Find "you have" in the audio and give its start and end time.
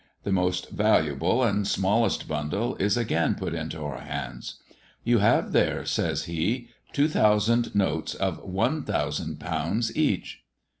5.03-5.51